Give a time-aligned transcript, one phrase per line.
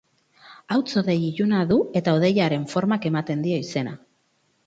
[0.75, 3.93] Hauts-hodei iluna du, eta hodeiaren formak ematen dio izena.